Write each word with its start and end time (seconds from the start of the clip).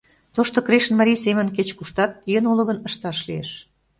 Тошто 0.35 0.57
Крешын 0.67 0.93
марий 0.99 1.19
семын 1.25 1.47
кеч-куштат, 1.55 2.11
йӧн 2.31 2.45
уло 2.51 2.63
гын, 2.69 2.77
ышташ 2.87 3.17
лиеш. 3.27 3.49